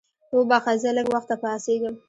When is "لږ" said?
0.97-1.07